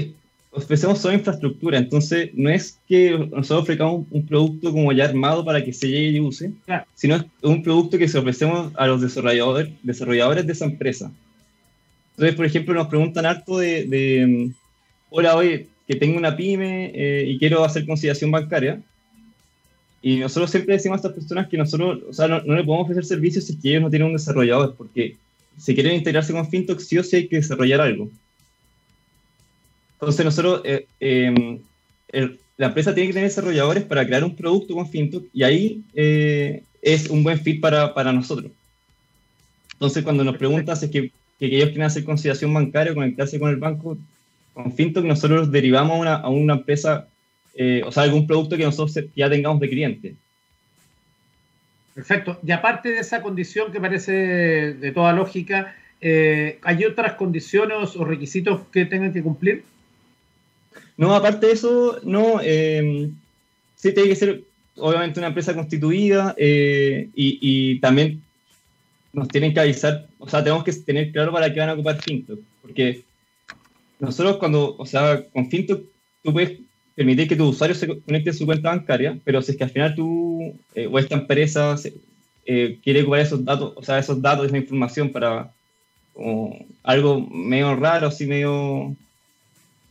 [0.53, 5.65] ofrecemos solo infraestructura, entonces no es que nosotros ofrezcamos un, producto como ya armado para
[5.65, 6.53] que se llegue y use,
[6.95, 11.11] sino es un producto que se ofrecemos a los desarrolladores, desarrolladores de esa empresa.
[12.13, 14.55] Entonces, por ejemplo, nos preguntan harto de, mm,
[15.11, 18.81] hola, oye, que tengo una pyme eh, y quiero hacer conciliación bancaria.
[20.03, 23.05] Y nosotros siempre decimos a estas personas que nosotros, o sea, no, le podemos ofrecer
[23.05, 25.17] servicios si ellos no tienen un desarrollador, porque
[25.57, 28.11] si quieren integrarse con FinTech, sí o sí hay que desarrollar algo.
[30.03, 31.61] Entonces nosotros, eh, em,
[32.57, 36.65] la empresa tiene que tener desarrolladores para crear un producto con FinTech y ahí eh,
[36.83, 38.51] es un buen fit para, para, nosotros.
[39.75, 43.39] Entonces cuando nos preguntas si es que, que, ellos quieren hacer conciliación bancaria o conectarse
[43.39, 43.97] con el banco,
[44.55, 47.07] con FinTech nosotros derivamos a una, a una empresa,
[47.55, 50.15] eh, o sea, algún producto que nosotros ya tengamos de cliente.
[51.95, 52.41] Perfecto.
[52.45, 58.63] Y aparte de esa condición que parece de toda lógica, ¿hay otras condiciones o requisitos
[58.73, 59.63] que tengan que cumplir?
[60.97, 63.11] No, aparte de eso, no, eh,
[63.77, 64.43] sí tiene que ser
[64.77, 68.23] obviamente una empresa constituida eh, y, también
[69.13, 72.01] nos tienen que avisar, o sea, tenemos que tener claro para qué van a ocupar
[72.01, 73.03] Finto, porque
[74.01, 75.83] nosotros cuando, o sea, con Finto
[76.23, 76.59] tú puedes
[76.95, 79.71] permitir que tu usuario se conecte a su cuenta bancaria, pero si es que al
[79.71, 81.77] final tú eh, o esta empresa
[82.45, 85.53] quiere ocupar esos datos, o sea, esos datos, esa información para
[86.83, 88.95] algo medio raro, así medio,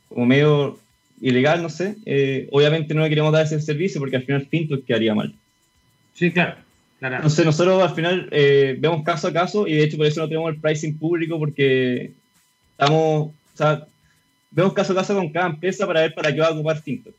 [0.09, 0.79] como medio
[1.21, 4.83] ilegal, no sé, eh, obviamente no le queremos dar ese servicio porque al final Finto
[4.83, 5.33] quedaría mal.
[6.15, 6.55] Sí, claro.
[6.99, 7.17] claro.
[7.17, 10.27] Entonces nosotros al final eh, vemos caso a caso y de hecho por eso no
[10.27, 12.11] tenemos el pricing público porque
[12.71, 13.85] estamos, o sea,
[14.49, 17.11] vemos caso a caso con cada empresa para ver para qué va a ocupar Finto.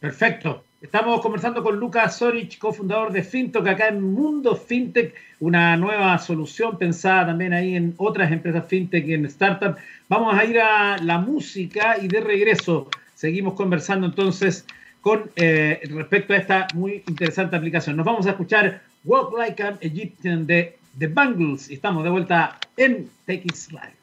[0.00, 0.64] Perfecto.
[0.80, 6.16] Estamos conversando con Lucas Sorich, cofundador de Finto, que acá en Mundo Fintech, una nueva
[6.18, 9.74] solución pensada también ahí en otras empresas Fintech y en Startup.
[10.08, 14.64] Vamos a ir a la música y de regreso seguimos conversando entonces
[15.00, 17.96] con eh, respecto a esta muy interesante aplicación.
[17.96, 22.56] Nos vamos a escuchar Walk Like an Egyptian de The Bangles y estamos de vuelta
[22.76, 23.97] en TX Live.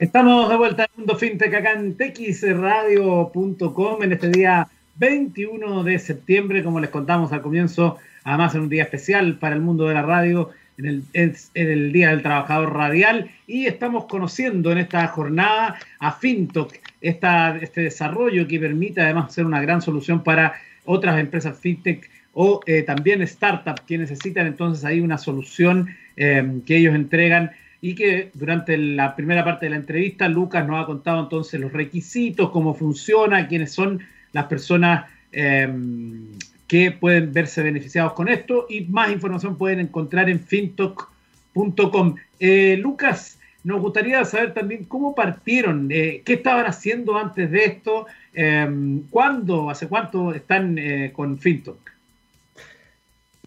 [0.00, 6.64] Estamos de vuelta en Mundo FinTech acá en texradio.com en este día 21 de septiembre,
[6.64, 10.00] como les contamos al comienzo, además en un día especial para el mundo de la
[10.00, 15.76] radio, en el, en el Día del Trabajador Radial, y estamos conociendo en esta jornada
[15.98, 20.54] a FinTok, esta, este desarrollo que permite además ser una gran solución para
[20.86, 26.78] otras empresas FinTech o eh, también startups que necesitan entonces ahí una solución eh, que
[26.78, 27.50] ellos entregan
[27.80, 31.72] y que durante la primera parte de la entrevista Lucas nos ha contado entonces los
[31.72, 34.00] requisitos, cómo funciona, quiénes son
[34.32, 36.26] las personas em,
[36.68, 42.14] que pueden verse beneficiados con esto y más información pueden encontrar en fintalk.com.
[42.38, 48.06] Eh, Lucas, nos gustaría saber también cómo partieron, eh, qué estaban haciendo antes de esto,
[48.32, 51.99] em, cuándo, hace cuánto están eh, con Fintalk.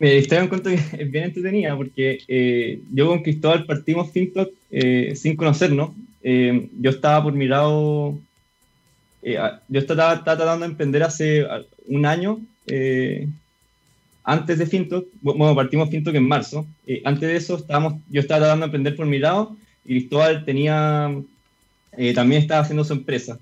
[0.03, 4.51] Me historia en cuenta que es bien entretenida porque eh, yo con Cristóbal partimos FinTalk
[4.69, 5.91] eh, sin conocernos.
[6.21, 8.19] Eh, yo estaba por mi lado,
[9.23, 11.47] yo estaba, tratando de emprender hace
[11.87, 12.41] un año
[14.25, 15.05] antes de FinTalk.
[15.21, 16.67] Bueno, partimos FinTalk en marzo.
[17.05, 21.15] antes de eso, estábamos, yo estaba tratando de emprender por mi lado y Cristóbal tenía,
[22.13, 23.39] también estaba haciendo su empresa.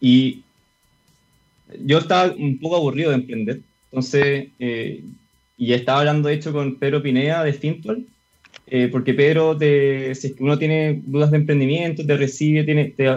[0.00, 0.42] y
[1.84, 3.60] yo estaba un poco aburrido de emprender
[3.94, 5.04] entonces, eh,
[5.56, 8.04] y estaba hablando de hecho con Pedro Pineda de Fintual,
[8.66, 12.86] eh, porque Pedro, te, si es que uno tiene dudas de emprendimiento, te recibe, tiene,
[12.86, 13.08] te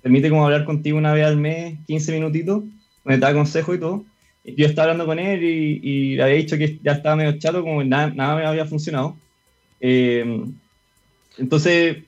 [0.00, 2.62] permite como hablar contigo una vez al mes, 15 minutitos,
[3.04, 4.06] donde te da consejo y todo.
[4.44, 7.84] Yo estaba hablando con él y, le había dicho que ya estaba medio chato, como
[7.84, 9.14] nada, nada me había funcionado.
[9.78, 10.42] Eh,
[11.36, 11.98] entonces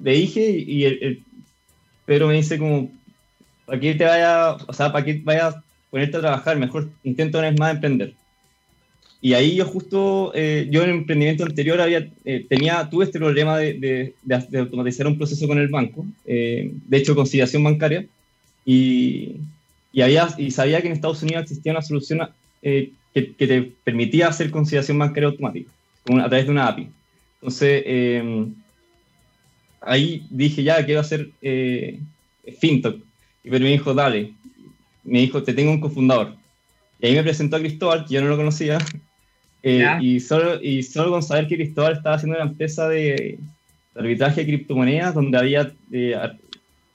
[0.00, 1.22] le dije y, el,
[2.06, 2.90] Pedro me dice como,
[3.66, 5.54] ¿para qué te vaya, o sea, para qué vayas
[5.90, 8.14] ponerte a trabajar, mejor intento una vez más emprender.
[9.22, 13.18] Y ahí yo justo, eh, yo en el emprendimiento anterior había, eh, tenía, tuve este
[13.18, 18.06] problema de, de, automatizar un proceso con el banco, eh, de hecho conciliación bancaria,
[18.64, 19.36] y,
[19.92, 22.28] y, había, y sabía que en Estados Unidos existía una solución
[22.62, 25.70] que, que, te permitía hacer conciliación bancaria automática,
[26.08, 26.88] a través de una API.
[27.40, 28.46] Entonces, eh,
[29.80, 31.98] ahí dije, ya, quiero hacer eh,
[32.58, 33.00] FinTok.
[33.44, 34.32] Y me dijo, dale.
[35.04, 36.34] Me dijo, te tengo un cofundador.
[37.00, 38.78] Y ahí me presentó a Cristóbal, que yo no lo conocía.
[39.62, 43.38] Eh, y, solo, y solo con saber que Cristóbal estaba haciendo una empresa de,
[43.94, 46.16] arbitraje de criptomonedas donde había eh,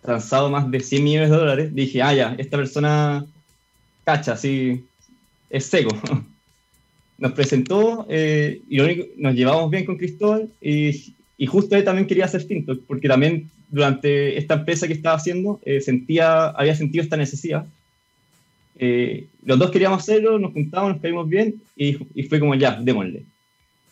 [0.01, 3.23] transado más de 100 millones de dólares, dije, ah, ya, esta persona
[4.03, 4.83] cacha, así,
[5.49, 5.95] es seco.
[7.17, 11.83] Nos presentó eh, y lo único, nos llevamos bien con Cristóbal y, y justo él
[11.85, 16.75] también quería hacer FinTok, porque también durante esta empresa que estaba haciendo eh, sentía, había
[16.75, 17.65] sentido esta necesidad.
[18.77, 22.79] Eh, los dos queríamos hacerlo, nos juntamos, nos caímos bien y, y, fue como ya,
[22.81, 23.23] démosle.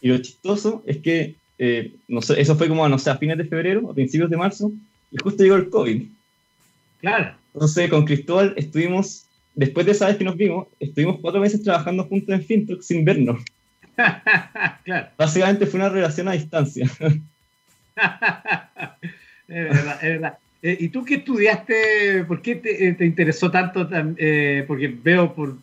[0.01, 3.37] Y lo chistoso es que eh, no sé, eso fue como, no sé, a fines
[3.37, 4.71] de febrero, a principios de marzo,
[5.11, 6.03] y justo llegó el COVID.
[6.99, 7.35] Claro.
[7.53, 12.05] Entonces con Cristóbal estuvimos, después de esa vez que nos vimos, estuvimos cuatro meses trabajando
[12.05, 13.43] juntos en FinTok sin vernos.
[14.83, 15.07] claro.
[15.17, 16.85] Básicamente fue una relación a distancia.
[16.99, 17.19] es
[19.47, 20.37] verdad, es verdad.
[20.63, 22.23] Eh, ¿Y tú qué estudiaste?
[22.25, 23.87] ¿Por qué te, eh, interesó tanto?
[24.17, 25.57] Eh, porque veo por,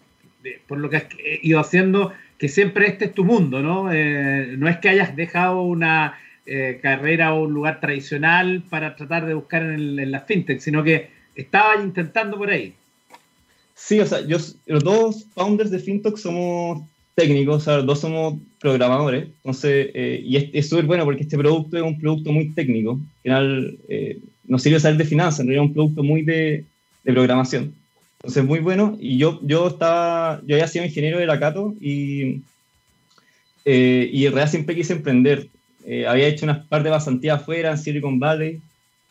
[0.69, 1.05] por, lo que has
[1.43, 3.85] ido haciendo que siempre este es tu mundo, ¿no?
[3.85, 6.19] no es que hayas dejado una
[6.83, 11.11] carrera o un lugar tradicional para tratar de buscar en, en la fintech, sino que
[11.35, 12.73] estabas intentando por ahí.
[13.75, 16.83] Sí, o sea, los dos founders de fintech somos
[17.15, 21.77] técnicos, o sea, los dos somos programadores, entonces, y es súper bueno porque este producto
[21.77, 23.79] es un producto muy técnico, al final
[24.51, 26.65] eh, no sirve saber de finanzas, en realidad es un producto muy de,
[27.05, 27.75] de, programación.
[28.19, 32.43] Entonces, muy bueno, y yo, yo estaba, yo había sido ingeniero de la Cato y,
[33.65, 35.49] eh, y en realidad siempre quise emprender.
[35.87, 38.61] Eh, había hecho unas par de pasantías afuera, en Silicon Valley,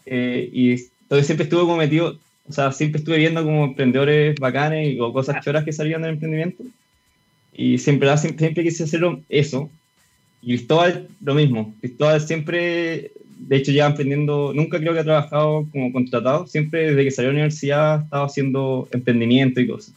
[0.06, 5.14] y entonces siempre estuve como metido, o sea, siempre estuve viendo como emprendedores bacanes o
[5.14, 6.64] cosas choras que salían del emprendimiento.
[7.54, 9.70] Y siempre, siempre, quise hacerlo eso.
[10.42, 11.76] Y Cristóbal, lo mismo.
[11.82, 17.04] Cristóbal siempre, de hecho, lleva emprendiendo, nunca creo que ha trabajado como contratado, siempre desde
[17.04, 19.96] que salió de la universidad ha estado haciendo emprendimiento y cosas.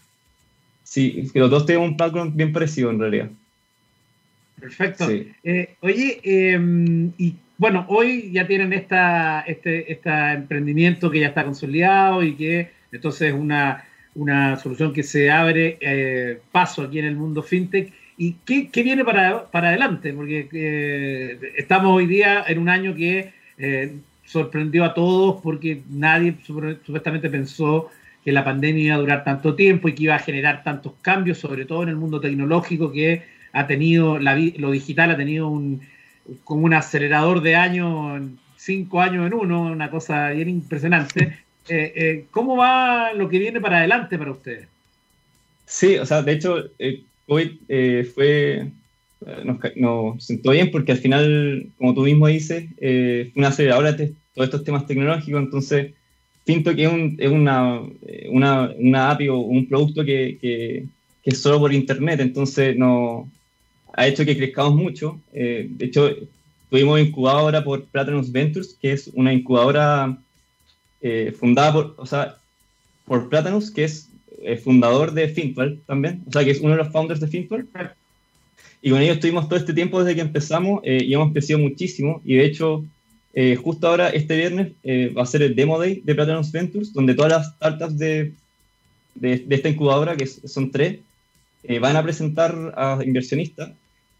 [0.84, 3.30] Sí, los dos tenemos un background bien parecido en realidad.
[4.60, 5.08] Perfecto.
[5.10, 11.44] Eh, oye, em, y bueno, hoy ya tienen esta, este, este emprendimiento que ya está
[11.44, 17.06] consolidado y que entonces es una una solución que se abre eh, paso aquí en
[17.06, 17.92] el mundo fintech.
[18.16, 20.12] ¿Y qué, qué viene para, para, adelante?
[20.12, 26.36] Porque eh, estamos hoy día en un año que eh, sorprendió a todos porque nadie
[26.44, 27.90] supuestamente pensó
[28.24, 31.38] que la pandemia iba a durar tanto tiempo y que iba a generar tantos cambios,
[31.38, 35.82] sobre todo en el mundo tecnológico que ha tenido, la, lo digital ha tenido un,
[36.44, 38.22] como un acelerador de años,
[38.56, 41.38] cinco años en uno, una cosa bien impresionante.
[41.68, 44.66] Eh, eh, ¿cómo va lo que viene para adelante para ustedes?
[45.64, 47.50] Sí, o sea, de hecho, eh, COVID
[48.14, 48.66] fue,
[49.44, 54.14] nos, nos, sentó bien porque al final, como tú mismo dices, fue una aceleradora de
[54.34, 55.92] todos estos temas tecnológicos, entonces
[56.44, 57.80] siento que es, un, es una,
[58.30, 60.86] una, una, API o un producto que, que,
[61.22, 63.30] que, es solo por internet, entonces no,
[63.94, 65.20] ha hecho que crezcamos mucho.
[65.32, 66.10] de hecho,
[66.70, 70.18] tuvimos incubadora por Platinum Ventures, que es una incubadora
[71.02, 72.36] eh, fundada por, o sea,
[73.04, 74.08] por Platanus, que es
[74.42, 77.66] eh, fundador de Fintwell también, o sea, que es uno de los founders de Fintwell.
[78.80, 82.20] Y con ellos estuvimos todo este tiempo desde que empezamos eh, y hemos crecido muchísimo.
[82.24, 82.84] Y de hecho,
[83.62, 84.72] justo ahora, este viernes,
[85.16, 88.32] va a ser el Demo Day de Platanus Ventures, donde todas las startups de,
[89.14, 90.98] de, de esta incubadora, que son tres,
[91.80, 93.70] van a presentar a inversionistas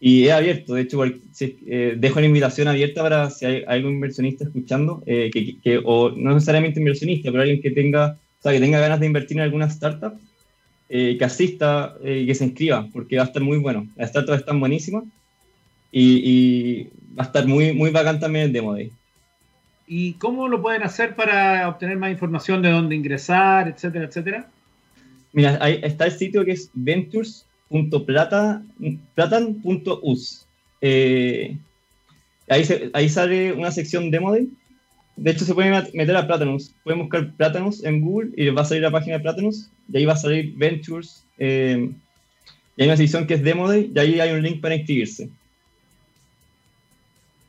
[0.05, 4.43] y es abierto, de hecho, eh, dejo la invitación abierta para si hay, algún inversionista
[4.43, 8.99] escuchando, eh, que, o no necesariamente inversionista, pero alguien que tenga, sea, que tenga ganas
[8.99, 10.13] de invertir en alguna startup,
[10.89, 13.87] eh, que asista y que se inscriba, porque va a estar muy bueno.
[13.95, 15.05] Las startups están buenísimas
[15.91, 16.83] y,
[17.17, 18.91] va a estar muy, muy bacán también el Demo Day.
[19.87, 24.47] ¿Y cómo lo pueden hacer para obtener más información de dónde ingresar, etcétera, etcétera?
[25.33, 27.45] Mira, ahí está el sitio que es Ventures
[29.15, 30.45] platan.us.
[30.81, 31.57] Eh,
[32.49, 34.49] ahí, ahí sale una sección de model.
[35.15, 36.73] De hecho, se puede meter a Platanus.
[36.83, 39.69] Pueden buscar Platanus en Google y les va a salir la página de Platanus.
[39.91, 41.25] Y ahí va a salir Ventures.
[41.37, 41.89] Eh,
[42.75, 45.29] y hay una sección que es Demo Day y ahí hay un link para inscribirse.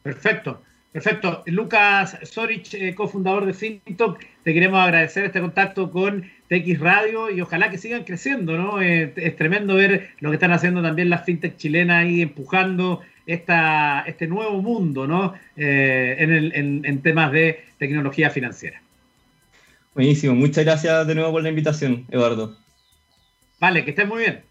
[0.02, 0.60] Perfecto.
[0.94, 1.42] Perfecto.
[1.46, 7.40] Lucas Sorich, eh, cofundador de FinTok, te queremos agradecer este contacto con TX Radio y
[7.40, 8.80] ojalá que sigan creciendo, ¿no?
[8.80, 14.04] Eh, es tremendo ver lo que están haciendo también las FinTech chilenas ahí empujando esta,
[14.06, 15.34] este nuevo mundo, ¿no?
[15.56, 18.80] Eh, en, en temas de tecnología financiera.
[19.94, 20.34] Buenísimo.
[20.34, 22.56] Muchas gracias de nuevo por la invitación, Eduardo.
[23.60, 24.42] Vale, que estés muy bien.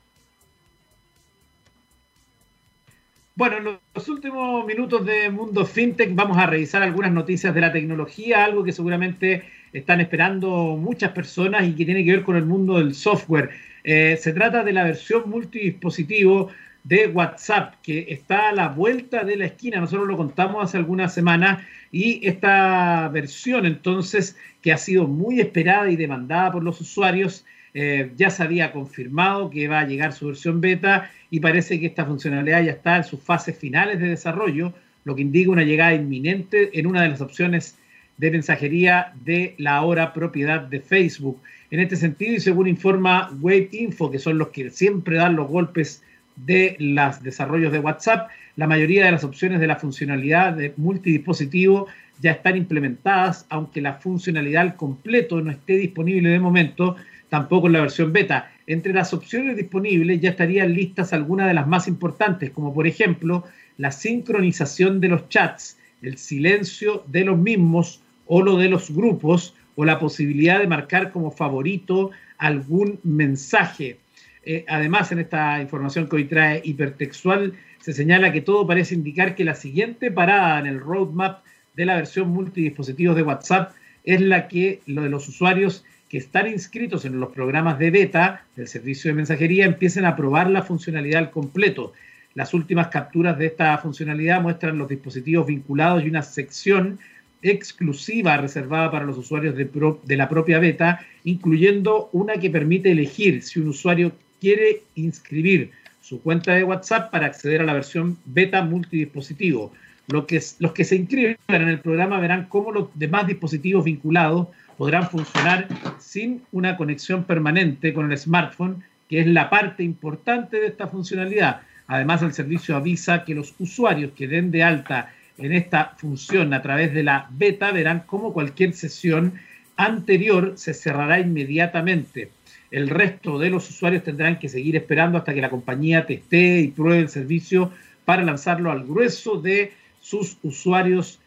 [3.36, 7.72] Bueno, en los últimos minutos de Mundo FinTech vamos a revisar algunas noticias de la
[7.72, 12.46] tecnología, algo que seguramente están esperando muchas personas y que tiene que ver con el
[12.46, 13.50] mundo del software.
[13.84, 16.50] Eh, se trata de la versión multidispositivo
[16.84, 19.80] de WhatsApp, que está a la vuelta de la esquina.
[19.80, 25.90] Nosotros lo contamos hace algunas semanas y esta versión entonces, que ha sido muy esperada
[25.90, 30.28] y demandada por los usuarios, eh, ya se había confirmado que va a llegar su
[30.28, 34.74] versión beta y parece que esta funcionalidad ya está en sus fases finales de desarrollo,
[35.06, 37.78] lo que indica una llegada inminente en una de las opciones
[38.18, 41.42] de mensajería de la ahora propiedad de Facebook.
[41.72, 45.48] En este sentido, y según informa Wave Info, que son los que siempre dan los
[45.48, 46.04] golpes
[46.36, 51.88] de los desarrollos de WhatsApp, la mayoría de las opciones de la funcionalidad de multidispositivo
[52.22, 56.96] ya están implementadas, aunque la funcionalidad al completo no esté disponible de momento,
[57.30, 58.52] tampoco en la versión beta.
[58.68, 63.44] Entre las opciones disponibles ya estarían listas algunas de las más importantes, como por ejemplo
[63.78, 69.56] la sincronización de los chats, el silencio de los mismos o lo de los grupos,
[69.76, 73.98] o la posibilidad de marcar como favorito algún mensaje.
[74.46, 79.36] Eh, además, en esta información que hoy trae hipertextual, se señala que todo parece indicar
[79.36, 81.44] que la siguiente parada en el roadmap
[81.76, 86.48] de la versión multidispositivos de WhatsApp es la que lo de los usuarios que están
[86.48, 91.24] inscritos en los programas de beta del servicio de mensajería empiecen a probar la funcionalidad
[91.24, 91.94] al completo.
[92.36, 97.00] Las últimas capturas de esta funcionalidad muestran los dispositivos vinculados y una sección
[97.42, 103.42] exclusiva reservada para los usuarios de, de, la propia beta, incluyendo una que permite elegir
[103.44, 108.62] si un usuario quiere inscribir su cuenta de WhatsApp para acceder a la versión beta
[108.62, 109.72] multidispositivo.
[110.10, 114.50] Lo que, los que se inscriben en el programa verán cómo los demás dispositivos vinculados
[114.78, 120.68] podrán funcionar sin una conexión permanente con el smartphone, que es la parte importante de
[120.68, 121.62] esta funcionalidad.
[121.88, 126.62] Además, el servicio avisa que los usuarios que den de alta en esta función a
[126.62, 129.36] través de la beta verán cómo cualquier sesión
[129.78, 132.30] anterior se cerrará inmediatamente.
[132.74, 136.70] El resto de los usuarios tendrán que seguir esperando hasta que la compañía teste y
[136.70, 137.72] pruebe el servicio
[138.04, 141.20] para lanzarlo al grueso de sus usuarios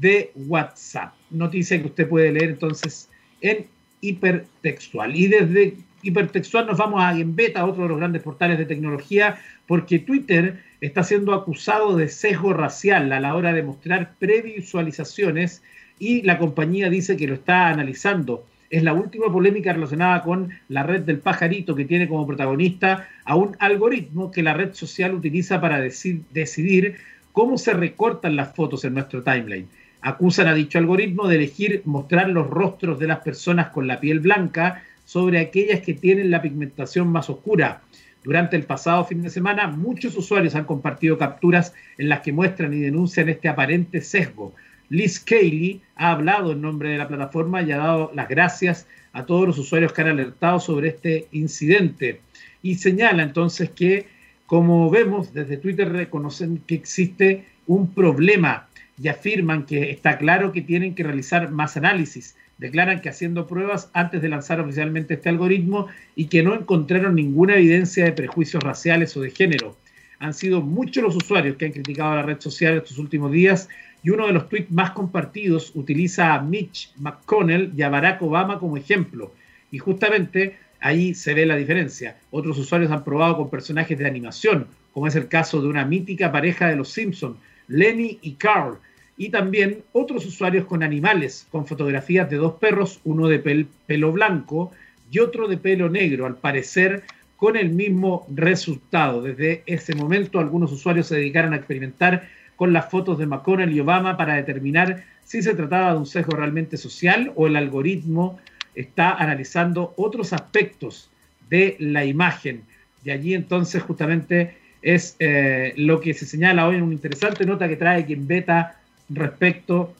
[0.00, 1.12] de WhatsApp.
[1.28, 3.10] Noticia que usted puede leer entonces
[3.42, 3.66] en
[4.00, 5.14] hipertextual.
[5.14, 9.36] Y desde hipertextual nos vamos a Beta, otro de los grandes portales de tecnología,
[9.66, 15.62] porque Twitter está siendo acusado de sesgo racial a la hora de mostrar previsualizaciones
[15.98, 18.46] y la compañía dice que lo está analizando.
[18.74, 23.36] Es la última polémica relacionada con la red del pajarito que tiene como protagonista a
[23.36, 26.96] un algoritmo que la red social utiliza para decidir
[27.30, 29.68] cómo se recortan las fotos en nuestro timeline.
[30.00, 34.18] Acusan a dicho algoritmo de elegir mostrar los rostros de las personas con la piel
[34.18, 37.82] blanca sobre aquellas que tienen la pigmentación más oscura.
[38.24, 42.74] Durante el pasado fin de semana, muchos usuarios han compartido capturas en las que muestran
[42.74, 44.52] y denuncian este aparente sesgo.
[44.88, 49.26] Liz Cayley ha hablado en nombre de la plataforma y ha dado las gracias a
[49.26, 52.20] todos los usuarios que han alertado sobre este incidente.
[52.62, 54.06] Y señala entonces que,
[54.46, 58.68] como vemos, desde Twitter reconocen que existe un problema
[59.00, 63.90] y afirman que está claro que tienen que realizar más análisis declaran que haciendo pruebas
[63.92, 69.16] antes de lanzar oficialmente este algoritmo y que no encontraron ninguna evidencia de prejuicios raciales
[69.16, 69.76] o de género.
[70.18, 73.68] Han sido muchos los usuarios que han criticado la red social estos últimos días
[74.04, 78.58] y uno de los tweets más compartidos utiliza a Mitch McConnell y a Barack Obama
[78.58, 79.32] como ejemplo.
[79.70, 82.18] Y justamente ahí se ve la diferencia.
[82.30, 86.30] Otros usuarios han probado con personajes de animación, como es el caso de una mítica
[86.30, 88.78] pareja de los Simpsons, Lenny y Carl,
[89.16, 94.72] y también otros usuarios con animales, con fotografías de dos perros, uno de pelo blanco
[95.10, 97.04] y otro de pelo negro, al parecer
[97.36, 99.22] con el mismo resultado.
[99.22, 103.80] Desde ese momento algunos usuarios se dedicaron a experimentar con las fotos de McConnell y
[103.80, 108.38] Obama para determinar si se trataba de un sesgo realmente social o el algoritmo
[108.74, 111.10] está analizando otros aspectos
[111.48, 112.62] de la imagen.
[113.02, 117.68] De allí entonces justamente es eh, lo que se señala hoy en una interesante nota
[117.68, 118.76] que trae quien beta
[119.08, 119.94] respecto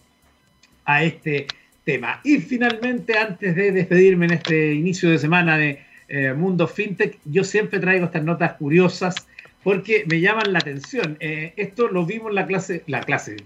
[0.85, 1.47] a este
[1.85, 2.21] tema.
[2.25, 7.45] Y finalmente, antes de despedirme en este inicio de semana de eh, Mundo FinTech, yo
[7.45, 9.15] siempre traigo estas notas curiosas
[9.65, 11.17] porque me llaman la atención.
[11.19, 13.37] Eh, esto lo vimos en la clase, la clase,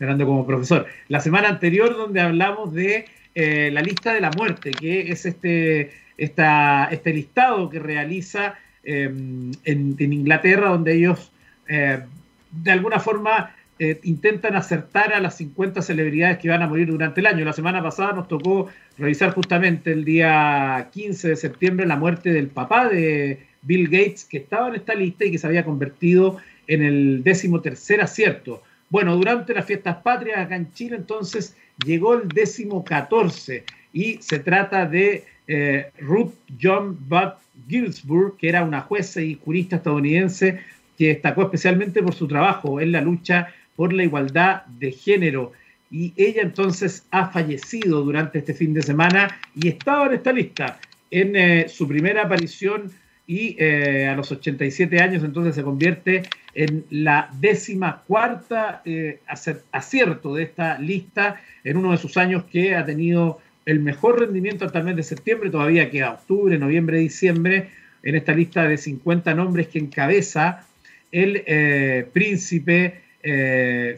[0.00, 3.04] hablando como profesor, la semana anterior donde hablamos de
[3.34, 8.54] eh, la lista de la muerte, que es este, esta, este listado que realiza
[8.84, 11.30] en, en, Inglaterra, donde ellos
[11.66, 17.20] de alguna forma eh, intentan acertar a las 50 celebridades que van a morir durante
[17.20, 17.44] el año.
[17.44, 22.48] La semana pasada nos tocó revisar justamente el día 15 de septiembre la muerte del
[22.48, 26.82] papá de Bill Gates, que estaba en esta lista y que se había convertido en
[26.82, 28.62] el décimo tercer acierto.
[28.90, 34.38] Bueno, durante las fiestas patrias acá en Chile, entonces llegó el décimo catorce y se
[34.38, 37.36] trata de eh, Ruth John Buck
[37.68, 40.60] Ginsburg, que era una jueza y jurista estadounidense
[40.96, 45.52] que destacó especialmente por su trabajo en la lucha por la igualdad de género.
[45.90, 50.80] Y ella entonces ha fallecido durante este fin de semana y estaba en esta lista.
[51.10, 52.90] En eh, su primera aparición
[53.28, 56.22] y eh, a los 87 años entonces se convierte
[56.54, 59.20] en la décima cuarta eh,
[59.70, 64.64] acierto de esta lista en uno de sus años que ha tenido el mejor rendimiento
[64.64, 67.68] hasta el mes de septiembre, todavía queda octubre, noviembre, diciembre,
[68.02, 70.66] en esta lista de 50 nombres que encabeza
[71.12, 73.02] el eh, príncipe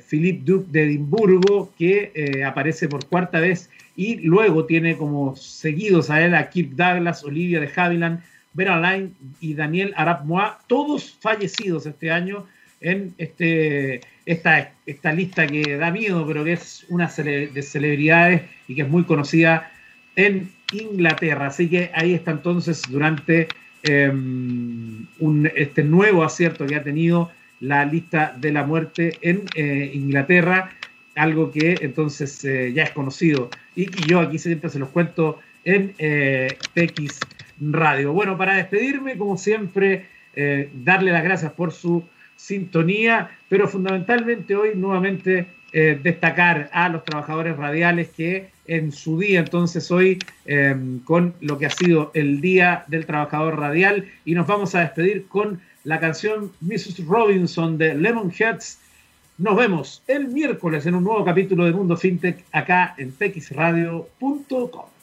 [0.08, 6.24] Philippe Duc de Edimburgo, que aparece por cuarta vez y luego tiene como seguidos a
[6.24, 8.22] él a Kirk Douglas, Olivia de Havilland,
[8.52, 12.46] Vera Alain y Daniel Arap Moa, todos fallecidos este año
[12.80, 18.74] en este, esta, esta lista que da miedo, pero que es una de celebridades y
[18.74, 19.70] que es muy conocida
[20.16, 21.46] en Inglaterra.
[21.46, 23.48] Así que ahí está entonces durante
[23.82, 25.06] em,
[25.54, 27.30] este nuevo acierto que ha tenido
[27.60, 30.70] la lista de la muerte en eh, Inglaterra,
[31.14, 35.38] algo que entonces eh, ya es conocido y, y, yo aquí siempre se los cuento
[35.64, 37.20] en eh, PX
[37.60, 38.12] Radio.
[38.12, 42.04] Bueno, para despedirme, como siempre, eh, darle las gracias por su
[42.36, 49.40] sintonía, pero fundamentalmente hoy nuevamente eh, destacar a los trabajadores radiales que en su día,
[49.40, 54.46] entonces hoy, eh, con lo que ha sido el Día del Trabajador Radial, y nos
[54.46, 57.04] vamos a despedir con la canción Mrs.
[57.06, 58.80] Robinson de Lemonheads.
[59.38, 64.99] Nos vemos el miércoles en un nuevo capítulo de Mundo FinTech acá en pxradio.com.